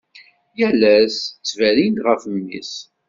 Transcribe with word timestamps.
Yal 0.59 0.81
ass 0.97 1.15
ttberrin-d 1.23 1.99
ɣef 2.07 2.21
mmi-s. 2.33 2.73